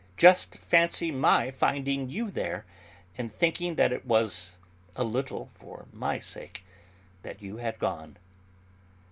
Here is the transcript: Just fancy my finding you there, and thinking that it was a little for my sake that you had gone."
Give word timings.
Just 0.17 0.57
fancy 0.57 1.11
my 1.11 1.51
finding 1.51 2.09
you 2.09 2.31
there, 2.31 2.65
and 3.19 3.31
thinking 3.31 3.75
that 3.75 3.93
it 3.93 4.03
was 4.03 4.55
a 4.95 5.03
little 5.03 5.49
for 5.51 5.85
my 5.93 6.17
sake 6.17 6.65
that 7.21 7.43
you 7.43 7.57
had 7.57 7.77
gone." 7.77 8.17